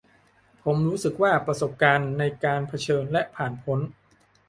[0.63, 3.79] ผมรู้สึกว่า ประสบการณ์ในการ 'เผชิญ' และ 'ผ่านพ้น'